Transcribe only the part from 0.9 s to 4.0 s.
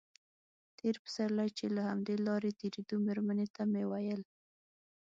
پسرلی چې له همدې لارې تېرېدو مېرمنې ته مې